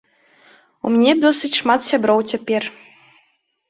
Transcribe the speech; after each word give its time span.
У 0.85 0.95
мяне 0.95 1.13
досыць 1.27 1.53
шмат 1.61 1.87
сяброў 1.91 2.19
цяпер. 2.35 2.63